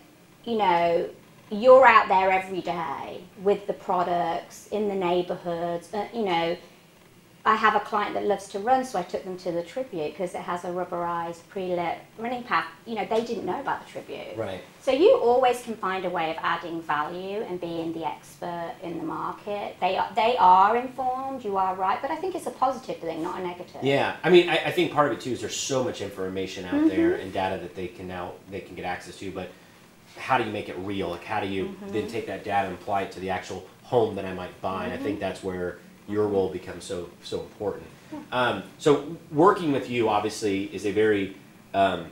you 0.45 0.57
know, 0.57 1.09
you're 1.51 1.85
out 1.85 2.07
there 2.07 2.31
every 2.31 2.61
day 2.61 3.21
with 3.43 3.67
the 3.67 3.73
products 3.73 4.67
in 4.71 4.87
the 4.87 4.95
neighborhoods, 4.95 5.93
uh, 5.93 6.05
you 6.13 6.23
know. 6.23 6.55
I 7.47 7.53
have 7.55 7.75
a 7.75 7.79
client 7.79 8.15
that 8.15 8.25
loves 8.25 8.47
to 8.49 8.59
run, 8.59 8.83
so 8.83 8.97
I 8.97 9.03
took 9.03 9.23
them 9.23 9.37
to 9.37 9.51
the 9.51 9.61
Tribute 9.61 10.13
because 10.13 10.33
it 10.33 10.41
has 10.41 10.63
a 10.63 10.69
rubberized 10.69 11.47
pre-lit 11.49 11.99
running 12.17 12.41
path. 12.41 12.65
You 12.87 12.95
know, 12.95 13.05
they 13.05 13.23
didn't 13.23 13.45
know 13.45 13.59
about 13.59 13.85
the 13.85 13.91
Tribute. 13.91 14.35
Right. 14.35 14.61
So 14.81 14.91
you 14.91 15.15
always 15.17 15.61
can 15.61 15.75
find 15.75 16.05
a 16.05 16.09
way 16.09 16.31
of 16.31 16.37
adding 16.41 16.81
value 16.81 17.41
and 17.47 17.61
being 17.61 17.93
the 17.93 18.03
expert 18.03 18.73
in 18.81 18.97
the 18.97 19.03
market. 19.03 19.75
They 19.79 19.95
are, 19.95 20.09
they 20.15 20.35
are 20.39 20.75
informed, 20.75 21.43
you 21.45 21.55
are 21.57 21.75
right, 21.75 22.01
but 22.01 22.09
I 22.09 22.15
think 22.15 22.33
it's 22.33 22.47
a 22.47 22.51
positive 22.51 22.97
thing, 22.97 23.21
not 23.21 23.39
a 23.39 23.43
negative. 23.43 23.83
Yeah, 23.83 24.15
I 24.23 24.31
mean, 24.31 24.49
I, 24.49 24.57
I 24.65 24.71
think 24.71 24.91
part 24.91 25.11
of 25.11 25.17
it 25.17 25.21
too 25.21 25.31
is 25.31 25.41
there's 25.41 25.55
so 25.55 25.83
much 25.83 26.01
information 26.01 26.65
out 26.65 26.73
Mm-hmm. 26.73 26.87
there 26.87 27.13
and 27.15 27.31
data 27.31 27.61
that 27.61 27.75
they 27.75 27.87
can 27.87 28.07
now 28.07 28.31
they 28.49 28.59
can 28.61 28.75
get 28.75 28.85
access 28.85 29.17
to, 29.17 29.31
but 29.31 29.49
how 30.17 30.39
do 30.39 30.45
you 30.45 30.51
make 30.51 30.67
it 30.69 30.77
real? 30.79 31.09
Like, 31.09 31.23
how 31.23 31.41
do 31.41 31.47
you 31.47 31.65
Mm-hmm. 31.65 31.91
then 31.93 32.07
take 32.07 32.25
that 32.25 32.43
data 32.43 32.67
and 32.69 32.75
apply 32.75 33.03
it 33.03 33.11
to 33.11 33.19
the 33.19 33.29
actual 33.29 33.67
home 33.83 34.15
that 34.15 34.25
I 34.25 34.33
might 34.33 34.59
buy? 34.63 34.85
And 34.85 34.93
I 34.93 34.95
Mm-hmm. 34.95 35.03
think 35.03 35.19
that's 35.19 35.43
where 35.43 35.77
your 36.07 36.27
role 36.27 36.49
becomes 36.49 36.83
so 36.83 37.09
so 37.23 37.41
important. 37.41 37.85
Um, 38.31 38.63
so 38.77 39.17
working 39.31 39.71
with 39.71 39.89
you 39.89 40.09
obviously 40.09 40.65
is 40.73 40.85
a 40.85 40.91
very 40.91 41.35
um, 41.73 42.05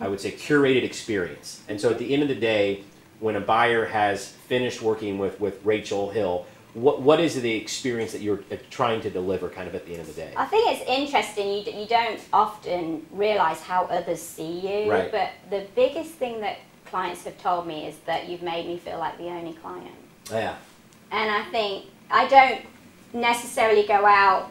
I 0.00 0.08
would 0.08 0.20
say 0.20 0.32
curated 0.32 0.84
experience. 0.84 1.62
And 1.68 1.80
so 1.80 1.90
at 1.90 1.98
the 1.98 2.12
end 2.12 2.22
of 2.22 2.28
the 2.28 2.34
day, 2.34 2.84
when 3.20 3.36
a 3.36 3.40
buyer 3.40 3.86
has 3.86 4.28
finished 4.28 4.82
working 4.82 5.18
with 5.18 5.40
with 5.40 5.64
Rachel 5.64 6.10
Hill, 6.10 6.46
what 6.74 7.02
what 7.02 7.20
is 7.20 7.40
the 7.40 7.54
experience 7.54 8.12
that 8.12 8.20
you're 8.20 8.40
uh, 8.52 8.56
trying 8.70 9.00
to 9.02 9.10
deliver 9.10 9.48
kind 9.48 9.68
of 9.68 9.74
at 9.74 9.86
the 9.86 9.92
end 9.92 10.02
of 10.02 10.06
the 10.08 10.12
day? 10.12 10.32
I 10.36 10.44
think 10.46 10.70
it's 10.70 10.88
interesting. 10.88 11.48
You, 11.48 11.80
you 11.82 11.86
don't 11.86 12.20
often 12.32 13.06
realize 13.10 13.60
how 13.60 13.84
others 13.84 14.20
see 14.20 14.60
you, 14.60 14.90
Right. 14.90 15.10
but 15.10 15.30
the 15.50 15.66
biggest 15.74 16.12
thing 16.12 16.40
that 16.40 16.58
clients 16.86 17.24
have 17.24 17.40
told 17.42 17.66
me 17.66 17.86
is 17.86 17.96
that 18.06 18.28
you've 18.28 18.42
made 18.42 18.66
me 18.66 18.78
feel 18.78 18.98
like 18.98 19.18
the 19.18 19.24
only 19.28 19.52
client. 19.54 19.94
Yeah. 20.30 20.56
And 21.10 21.30
I 21.30 21.42
think 21.50 21.86
I 22.10 22.26
don't 22.28 22.60
necessarily 23.12 23.86
go 23.86 24.04
out 24.06 24.50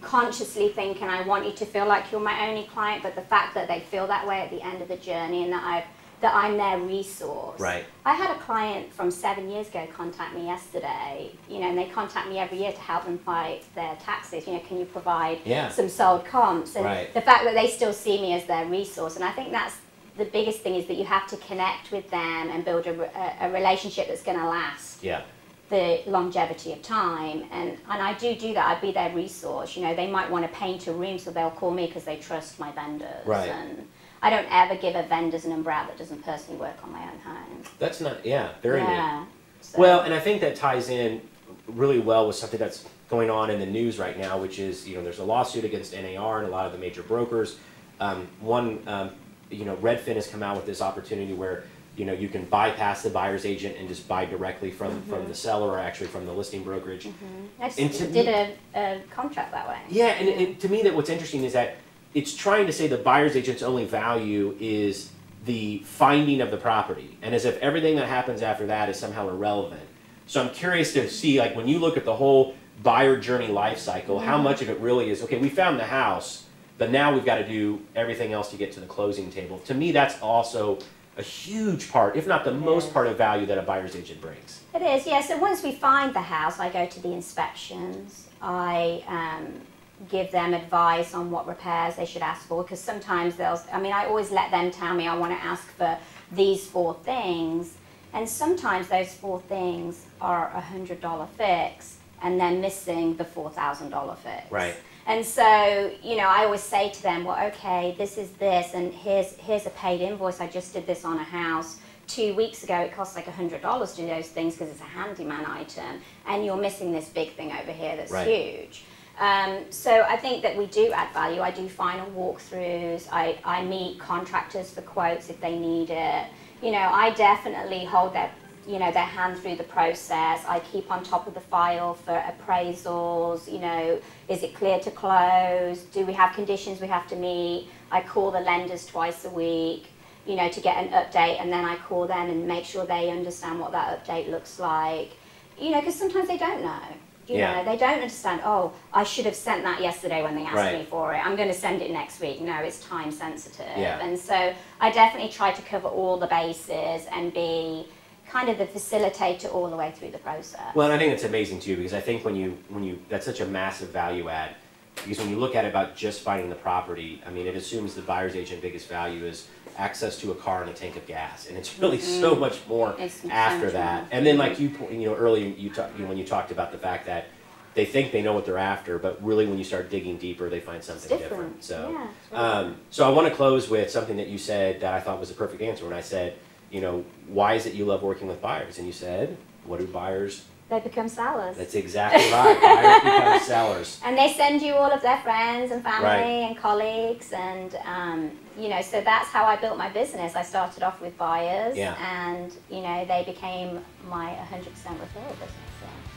consciously 0.00 0.68
thinking 0.70 1.04
I 1.08 1.22
want 1.22 1.46
you 1.46 1.52
to 1.52 1.64
feel 1.66 1.86
like 1.86 2.10
you're 2.10 2.20
my 2.20 2.48
only 2.48 2.64
client, 2.64 3.02
but 3.02 3.14
the 3.14 3.22
fact 3.22 3.54
that 3.54 3.68
they 3.68 3.80
feel 3.80 4.06
that 4.08 4.26
way 4.26 4.40
at 4.40 4.50
the 4.50 4.60
end 4.62 4.82
of 4.82 4.88
the 4.88 4.96
journey 4.96 5.44
and 5.44 5.52
that 5.52 5.62
I've 5.64 5.84
that 6.20 6.34
I'm 6.34 6.56
their 6.56 6.78
resource. 6.80 7.60
Right. 7.60 7.84
I 8.04 8.12
had 8.14 8.34
a 8.34 8.38
client 8.40 8.92
from 8.92 9.08
seven 9.08 9.48
years 9.48 9.68
ago 9.68 9.86
contact 9.94 10.34
me 10.34 10.46
yesterday, 10.46 11.30
you 11.48 11.60
know, 11.60 11.68
and 11.68 11.78
they 11.78 11.84
contact 11.86 12.28
me 12.28 12.38
every 12.38 12.58
year 12.58 12.72
to 12.72 12.80
help 12.80 13.04
them 13.04 13.18
fight 13.18 13.62
their 13.76 13.94
taxes. 14.02 14.44
You 14.44 14.54
know, 14.54 14.58
can 14.60 14.80
you 14.80 14.84
provide 14.84 15.38
Yeah. 15.44 15.68
some 15.68 15.88
sold 15.88 16.24
comps? 16.24 16.74
And 16.74 16.84
Right. 16.84 17.14
the 17.14 17.20
fact 17.20 17.44
that 17.44 17.54
they 17.54 17.68
still 17.68 17.92
see 17.92 18.20
me 18.20 18.32
as 18.34 18.46
their 18.46 18.66
resource. 18.66 19.14
And 19.14 19.24
I 19.24 19.30
think 19.30 19.52
that's 19.52 19.76
the 20.16 20.24
biggest 20.24 20.58
thing 20.62 20.74
is 20.74 20.86
that 20.86 20.94
you 20.94 21.04
have 21.04 21.28
to 21.28 21.36
connect 21.36 21.92
with 21.92 22.10
them 22.10 22.50
and 22.50 22.64
build 22.64 22.88
a, 22.88 23.00
a, 23.16 23.46
a 23.48 23.52
relationship 23.52 24.08
that's 24.08 24.22
going 24.24 24.38
to 24.40 24.44
last 24.48 25.04
Yeah. 25.04 25.22
The 25.68 26.00
longevity 26.06 26.72
of 26.72 26.80
time 26.82 27.44
and 27.52 27.70
and 27.90 28.02
I 28.02 28.14
do 28.14 28.34
do 28.34 28.54
that 28.54 28.66
I'd 28.76 28.80
be 28.80 28.92
their 28.92 29.14
resource 29.14 29.76
you 29.76 29.82
know 29.82 29.94
they 29.94 30.06
might 30.06 30.30
want 30.30 30.46
to 30.50 30.56
paint 30.58 30.86
a 30.86 30.92
room 30.92 31.18
so 31.18 31.30
they'll 31.30 31.50
call 31.50 31.70
me 31.70 31.86
because 31.86 32.04
they 32.04 32.16
trust 32.16 32.58
my 32.58 32.72
vendors 32.72 33.26
Right. 33.26 33.48
and 33.48 33.86
I 34.22 34.30
don't 34.30 34.46
ever 34.50 34.76
give 34.76 34.94
a 34.96 35.02
vendor's 35.04 35.44
an 35.44 35.52
umbrella 35.52 35.88
that 35.88 35.98
doesn't 35.98 36.24
personally 36.24 36.58
work 36.58 36.76
on 36.82 36.92
my 36.92 37.02
own 37.02 37.18
home 37.20 37.62
That's 37.78 38.00
not. 38.00 38.24
Yeah. 38.24 38.52
Very 38.62 38.80
neat. 38.80 38.88
yeah 38.88 39.24
so, 39.60 39.78
Well, 39.80 40.00
and 40.00 40.14
I 40.14 40.20
think 40.20 40.40
that 40.40 40.56
ties 40.56 40.88
in 40.88 41.20
really 41.66 41.98
well 41.98 42.26
with 42.26 42.36
something 42.36 42.58
that's 42.58 42.86
going 43.10 43.28
on 43.30 43.50
in 43.50 43.58
the 43.58 43.66
news 43.66 43.98
right 43.98 44.18
now, 44.18 44.38
which 44.38 44.58
is 44.58 44.88
you 44.88 44.96
know 44.96 45.02
there's 45.02 45.18
a 45.18 45.24
lawsuit 45.24 45.64
against 45.64 45.94
NAR 45.94 46.38
and 46.38 46.46
a 46.48 46.50
lot 46.50 46.66
of 46.66 46.72
the 46.72 46.78
major 46.78 47.02
brokers. 47.02 47.56
Um, 48.00 48.28
one, 48.40 48.80
um, 48.86 49.10
you 49.50 49.64
know, 49.64 49.76
Redfin 49.76 50.14
has 50.14 50.26
come 50.28 50.42
out 50.42 50.56
with 50.56 50.66
this 50.66 50.80
opportunity 50.80 51.32
where 51.34 51.64
you 51.98 52.04
know 52.04 52.12
you 52.12 52.28
can 52.28 52.44
bypass 52.44 53.02
the 53.02 53.10
buyer's 53.10 53.44
agent 53.44 53.76
and 53.76 53.88
just 53.88 54.06
buy 54.06 54.24
directly 54.24 54.70
from 54.70 54.92
mm-hmm. 54.92 55.10
from 55.10 55.28
the 55.28 55.34
seller 55.34 55.68
or 55.68 55.78
actually 55.78 56.06
from 56.06 56.26
the 56.26 56.32
listing 56.32 56.62
brokerage. 56.62 57.06
Mm-hmm. 57.06 57.62
I 57.62 57.66
just 57.66 57.78
and 57.80 57.92
to 57.92 58.06
did 58.06 58.26
me- 58.26 58.56
a, 58.74 58.96
a 58.96 59.02
contract 59.10 59.52
that 59.52 59.68
way 59.68 59.78
Yeah, 59.88 60.06
and 60.06 60.28
it, 60.28 60.60
to 60.60 60.68
me, 60.68 60.82
that 60.82 60.94
what's 60.94 61.10
interesting 61.10 61.44
is 61.44 61.52
that 61.54 61.76
it's 62.14 62.34
trying 62.34 62.66
to 62.66 62.72
say 62.72 62.86
the 62.86 62.96
buyer's 62.96 63.36
agent's 63.36 63.62
only 63.62 63.84
value 63.84 64.56
is 64.58 65.10
the 65.44 65.78
finding 65.84 66.40
of 66.40 66.50
the 66.50 66.56
property, 66.56 67.18
and 67.22 67.34
as 67.34 67.44
if 67.44 67.58
everything 67.58 67.96
that 67.96 68.06
happens 68.06 68.42
after 68.42 68.66
that 68.66 68.88
is 68.88 68.98
somehow 68.98 69.28
irrelevant. 69.28 69.82
So 70.26 70.42
I'm 70.42 70.50
curious 70.50 70.92
to 70.92 71.08
see, 71.08 71.38
like, 71.38 71.56
when 71.56 71.66
you 71.66 71.78
look 71.78 71.96
at 71.96 72.04
the 72.04 72.14
whole 72.14 72.54
buyer 72.82 73.16
journey 73.16 73.48
life 73.48 73.78
cycle, 73.78 74.18
how 74.18 74.34
mm-hmm. 74.34 74.44
much 74.44 74.62
of 74.62 74.68
it 74.68 74.78
really 74.78 75.10
is 75.10 75.22
okay? 75.22 75.38
We 75.38 75.48
found 75.48 75.78
the 75.78 75.84
house, 75.84 76.44
but 76.76 76.90
now 76.90 77.14
we've 77.14 77.24
got 77.24 77.36
to 77.36 77.48
do 77.48 77.80
everything 77.96 78.32
else 78.32 78.50
to 78.50 78.56
get 78.56 78.72
to 78.72 78.80
the 78.80 78.86
closing 78.86 79.30
table. 79.30 79.58
To 79.60 79.74
me, 79.74 79.90
that's 79.90 80.20
also 80.20 80.78
a 81.18 81.22
huge 81.22 81.90
part, 81.90 82.16
if 82.16 82.26
not 82.26 82.44
the 82.44 82.54
most 82.54 82.94
part 82.94 83.08
of 83.08 83.18
value 83.18 83.44
that 83.46 83.58
a 83.58 83.62
buyer's 83.62 83.96
agent 83.96 84.20
brings. 84.20 84.62
It 84.74 84.82
is, 84.82 85.06
yeah. 85.06 85.20
So 85.20 85.36
once 85.38 85.62
we 85.62 85.72
find 85.72 86.14
the 86.14 86.20
house, 86.20 86.60
I 86.60 86.70
go 86.70 86.86
to 86.86 87.00
the 87.00 87.12
inspections. 87.12 88.28
I 88.40 89.02
um, 89.08 89.60
give 90.08 90.30
them 90.30 90.54
advice 90.54 91.14
on 91.14 91.30
what 91.30 91.48
repairs 91.48 91.96
they 91.96 92.06
should 92.06 92.22
ask 92.22 92.46
for 92.46 92.62
because 92.62 92.80
sometimes 92.80 93.34
they'll, 93.34 93.60
I 93.72 93.80
mean, 93.80 93.92
I 93.92 94.06
always 94.06 94.30
let 94.30 94.52
them 94.52 94.70
tell 94.70 94.94
me 94.94 95.08
I 95.08 95.16
want 95.16 95.36
to 95.36 95.44
ask 95.44 95.64
for 95.72 95.98
these 96.30 96.66
four 96.66 96.94
things. 97.02 97.76
And 98.12 98.28
sometimes 98.28 98.88
those 98.88 99.12
four 99.12 99.40
things 99.40 100.06
are 100.20 100.50
a 100.54 100.62
$100 100.62 101.28
fix 101.30 101.98
and 102.22 102.40
they're 102.40 102.52
missing 102.52 103.16
the 103.16 103.24
$4,000 103.24 104.18
fix. 104.18 104.50
Right. 104.50 104.76
And 105.08 105.24
so, 105.24 105.90
you 106.02 106.16
know, 106.16 106.28
I 106.28 106.44
always 106.44 106.62
say 106.62 106.90
to 106.90 107.02
them, 107.02 107.24
well, 107.24 107.46
okay, 107.48 107.94
this 107.96 108.18
is 108.18 108.30
this, 108.32 108.74
and 108.74 108.92
here's 108.92 109.32
here's 109.36 109.64
a 109.64 109.70
paid 109.70 110.02
invoice. 110.02 110.38
I 110.38 110.46
just 110.46 110.74
did 110.74 110.86
this 110.86 111.02
on 111.06 111.16
a 111.16 111.24
house 111.24 111.78
two 112.06 112.34
weeks 112.34 112.62
ago. 112.62 112.78
It 112.80 112.92
costs 112.92 113.16
like 113.16 113.26
a 113.26 113.32
hundred 113.32 113.62
dollars 113.62 113.92
to 113.94 114.02
do 114.02 114.06
those 114.06 114.28
things 114.28 114.52
because 114.54 114.68
it's 114.70 114.82
a 114.82 114.84
handyman 114.84 115.46
item, 115.46 116.02
and 116.26 116.44
you're 116.44 116.58
missing 116.58 116.92
this 116.92 117.08
big 117.08 117.32
thing 117.32 117.50
over 117.52 117.72
here 117.72 117.96
that's 117.96 118.12
Right. 118.12 118.28
huge. 118.28 118.84
Um, 119.18 119.64
so 119.70 120.02
I 120.02 120.16
think 120.18 120.42
that 120.42 120.56
we 120.56 120.66
do 120.66 120.92
add 120.92 121.12
value. 121.14 121.40
I 121.40 121.50
do 121.52 121.68
final 121.68 122.06
walkthroughs. 122.10 123.08
I, 123.10 123.38
I 123.44 123.64
meet 123.64 123.98
contractors 123.98 124.70
for 124.70 124.82
quotes 124.82 125.28
if 125.30 125.40
they 125.40 125.58
need 125.58 125.88
it. 125.90 126.26
You 126.62 126.70
know, 126.70 126.88
I 126.92 127.10
definitely 127.10 127.84
hold 127.84 128.12
their 128.12 128.30
you 128.68 128.78
know 128.78 128.92
their 128.92 129.02
hand 129.18 129.38
through 129.38 129.56
the 129.56 129.64
process. 129.64 130.44
I 130.46 130.60
keep 130.70 130.90
on 130.90 131.02
top 131.02 131.26
of 131.26 131.32
the 131.34 131.40
file 131.40 131.94
for 131.94 132.12
appraisals. 132.12 133.50
You 133.50 133.60
know, 133.60 134.00
is 134.28 134.42
it 134.42 134.54
clear 134.54 134.78
to 134.80 134.90
close? 134.90 135.82
Do 135.92 136.04
we 136.04 136.12
have 136.12 136.34
conditions 136.34 136.80
we 136.80 136.86
have 136.88 137.06
to 137.08 137.16
meet? 137.16 137.68
I 137.90 138.02
call 138.02 138.30
the 138.30 138.40
lenders 138.40 138.84
twice 138.86 139.24
a 139.24 139.30
week. 139.30 139.86
You 140.26 140.36
know, 140.36 140.48
to 140.50 140.60
get 140.60 140.76
an 140.76 140.90
update, 140.90 141.40
and 141.40 141.50
then 141.50 141.64
I 141.64 141.76
call 141.76 142.06
them 142.06 142.28
and 142.28 142.46
make 142.46 142.66
sure 142.66 142.84
they 142.84 143.08
understand 143.08 143.58
what 143.58 143.72
that 143.72 144.04
update 144.04 144.30
looks 144.30 144.58
like. 144.60 145.12
You 145.58 145.70
know, 145.70 145.80
because 145.80 145.94
sometimes 145.94 146.28
they 146.28 146.36
don't 146.36 146.62
know. 146.62 146.82
You 147.26 147.36
Yeah. 147.38 147.62
know, 147.62 147.64
they 147.70 147.78
don't 147.78 147.94
understand. 147.94 148.42
Oh, 148.44 148.72
I 148.92 149.04
should 149.04 149.24
have 149.24 149.34
sent 149.34 149.62
that 149.64 149.80
yesterday 149.80 150.22
when 150.22 150.34
they 150.34 150.44
asked 150.44 150.54
Right. 150.54 150.78
me 150.80 150.84
for 150.84 151.14
it. 151.14 151.18
I'm 151.26 151.36
going 151.36 151.48
to 151.48 151.54
send 151.54 151.80
it 151.82 151.90
next 151.90 152.20
week. 152.20 152.40
No, 152.42 152.56
it's 152.58 152.80
time 152.80 153.10
sensitive. 153.10 153.66
Yeah. 153.76 153.98
And 154.00 154.18
so 154.18 154.52
I 154.80 154.90
definitely 154.90 155.30
try 155.30 155.50
to 155.52 155.62
cover 155.62 155.88
all 155.88 156.18
the 156.18 156.26
bases 156.26 157.06
and 157.12 157.32
be 157.32 157.88
kind 158.28 158.48
of 158.48 158.58
the 158.58 158.66
facilitator 158.66 159.52
all 159.52 159.68
the 159.70 159.76
way 159.76 159.92
through 159.96 160.10
the 160.10 160.18
process. 160.18 160.74
Well, 160.74 160.86
and 160.86 160.94
I 160.94 160.98
think 160.98 161.12
it's 161.12 161.24
amazing 161.24 161.60
too 161.60 161.76
because 161.76 161.94
I 161.94 162.00
think 162.00 162.24
when 162.24 162.36
you 162.36 162.58
when 162.68 162.84
you 162.84 163.00
that's 163.08 163.26
such 163.26 163.40
a 163.40 163.46
massive 163.46 163.90
value 163.90 164.28
add 164.28 164.54
because 164.94 165.18
when 165.18 165.30
you 165.30 165.36
look 165.36 165.54
at 165.54 165.64
it 165.64 165.68
about 165.68 165.96
just 165.96 166.22
finding 166.22 166.48
the 166.50 166.56
property, 166.56 167.22
I 167.26 167.30
mean, 167.30 167.46
it 167.46 167.54
assumes 167.54 167.94
the 167.94 168.02
buyer's 168.02 168.34
agent 168.34 168.60
biggest 168.62 168.88
value 168.88 169.24
is 169.24 169.46
access 169.76 170.18
to 170.20 170.32
a 170.32 170.34
car 170.34 170.62
and 170.62 170.70
a 170.70 170.74
tank 170.74 170.96
of 170.96 171.06
gas, 171.06 171.48
and 171.48 171.56
it's 171.56 171.78
really 171.78 172.00
so 172.00 172.34
much 172.34 172.58
more 172.68 172.88
Mm-hmm. 172.88 173.02
It's 173.02 173.24
after 173.26 173.66
essential. 173.68 173.80
that. 173.80 174.08
And 174.10 174.26
then, 174.26 174.38
like 174.38 174.58
you 174.58 174.70
you 174.90 175.08
know 175.08 175.14
earlier 175.14 175.46
you 175.46 175.70
talk, 175.70 175.90
you 175.96 176.02
know, 176.02 176.08
when 176.08 176.18
you 176.18 176.24
talked 176.24 176.50
about 176.50 176.72
the 176.72 176.78
fact 176.78 177.06
that 177.06 177.26
they 177.74 177.84
think 177.84 178.10
they 178.10 178.22
know 178.22 178.32
what 178.32 178.44
they're 178.44 178.58
after, 178.58 178.98
but 178.98 179.22
really 179.24 179.46
when 179.46 179.56
you 179.56 179.62
start 179.62 179.88
digging 179.88 180.16
deeper, 180.18 180.48
they 180.50 180.58
find 180.58 180.78
it's 180.78 180.88
something 180.88 181.16
different. 181.16 181.62
So. 181.62 181.90
yeah, 181.92 182.08
it's 182.08 182.32
really 182.32 182.44
Um, 182.44 182.76
so 182.90 183.06
I 183.06 183.10
want 183.10 183.28
to 183.28 183.34
close 183.34 183.68
with 183.68 183.88
something 183.88 184.16
that 184.16 184.26
you 184.26 184.36
said 184.38 184.80
that 184.80 184.94
I 184.94 185.00
thought 185.00 185.20
was 185.20 185.30
a 185.30 185.34
perfect 185.34 185.62
answer. 185.62 185.84
When 185.84 185.92
I 185.94 186.00
said, 186.00 186.36
you 186.70 186.80
know, 186.80 187.04
why 187.28 187.54
is 187.54 187.66
it 187.66 187.74
you 187.74 187.84
love 187.84 188.02
working 188.02 188.26
with 188.28 188.40
buyers? 188.40 188.78
And 188.78 188.86
you 188.86 188.92
said, 188.92 189.36
what 189.64 189.80
do 189.80 189.86
buyers? 189.86 190.44
they 190.70 190.80
become 190.80 191.08
sellers. 191.08 191.56
That's 191.56 191.74
exactly 191.74 192.30
right. 192.30 192.60
buyers 192.60 193.02
become 193.02 193.40
sellers. 193.40 194.00
and 194.04 194.18
they 194.18 194.30
send 194.34 194.60
you 194.60 194.74
all 194.74 194.90
of 194.92 195.00
their 195.00 195.16
friends 195.20 195.72
and 195.72 195.82
family 195.82 196.04
Right. 196.04 196.20
and 196.46 196.58
colleagues 196.58 197.32
and 197.32 197.74
um, 197.86 198.30
you 198.58 198.68
know 198.68 198.82
so 198.82 199.00
that's 199.00 199.28
how 199.28 199.44
i 199.44 199.56
built 199.56 199.78
my 199.78 199.88
business 199.88 200.36
i 200.36 200.42
started 200.42 200.82
off 200.82 201.00
with 201.00 201.16
buyers 201.16 201.74
Yeah. 201.76 201.94
and 202.14 202.52
you 202.70 202.82
know 202.82 203.04
they 203.06 203.22
became 203.24 203.82
my 204.10 204.26
100% 204.52 204.64
referral 204.64 205.30
business. 205.40 205.52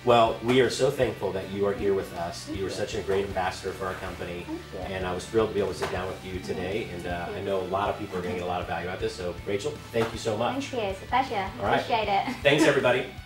Well, 0.04 0.40
we 0.44 0.62
are 0.62 0.70
so 0.72 0.90
thankful 0.90 1.32
that 1.34 1.52
you 1.52 1.68
are 1.68 1.74
here 1.74 1.94
with 1.94 2.12
us. 2.18 2.50
You 2.50 2.66
are 2.66 2.72
such 2.72 2.96
a 2.96 3.02
great 3.02 3.26
ambassador 3.26 3.72
for 3.72 3.86
our 3.86 3.94
company, 3.96 4.48
and 4.86 5.06
I 5.06 5.14
was 5.14 5.26
thrilled 5.26 5.50
to 5.50 5.54
be 5.54 5.60
able 5.60 5.74
to 5.74 5.78
sit 5.78 5.92
down 5.92 6.08
with 6.08 6.26
you 6.26 6.40
today. 6.40 6.90
And 6.96 7.06
uh, 7.06 7.30
I 7.36 7.42
know 7.42 7.60
a 7.62 7.70
lot 7.70 7.90
of 7.90 8.00
people 8.00 8.18
are 8.18 8.22
going 8.22 8.34
to 8.34 8.40
get 8.40 8.46
a 8.46 8.50
lot 8.50 8.62
of 8.62 8.68
value 8.68 8.90
out 8.90 8.96
of 8.96 9.02
this. 9.02 9.14
So, 9.14 9.36
Rachel, 9.46 9.72
thank 9.92 10.12
you 10.12 10.18
so 10.18 10.36
much. 10.36 10.66
thank 10.70 10.84
you 10.84 10.90
it's 10.90 11.04
a 11.04 11.06
pleasure 11.06 11.52
All 11.60 11.66
right. 11.66 11.80
appreciate 11.82 12.08
it 12.08 12.36
Thanks, 12.42 12.64
everybody. 12.64 13.06